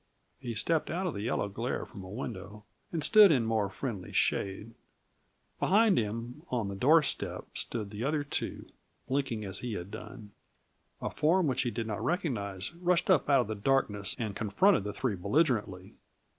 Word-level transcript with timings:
He 0.39 0.55
stepped 0.55 0.89
out 0.89 1.05
of 1.05 1.13
the 1.13 1.21
yellow 1.21 1.47
glare 1.47 1.85
from 1.85 2.03
a 2.03 2.09
window 2.09 2.63
and 2.91 3.03
stood 3.03 3.31
in 3.31 3.45
more 3.45 3.69
friendly 3.69 4.11
shade. 4.11 4.73
Behind 5.59 5.95
him, 5.99 6.41
on 6.49 6.69
the 6.69 6.75
door 6.75 7.03
step, 7.03 7.45
stood 7.53 7.91
the 7.91 8.03
other 8.03 8.23
two, 8.23 8.67
blinking 9.07 9.45
as 9.45 9.59
he 9.59 9.73
had 9.73 9.91
done. 9.91 10.31
A 11.03 11.11
form 11.11 11.45
which 11.45 11.61
he 11.61 11.69
did 11.69 11.85
not 11.85 12.03
recognize 12.03 12.73
rushed 12.73 13.11
up 13.11 13.29
out 13.29 13.41
of 13.41 13.47
the 13.47 13.53
darkness 13.53 14.15
and 14.17 14.35
confronted 14.35 14.85
the 14.85 14.91
three 14.93 15.13
belligerently. 15.15 15.93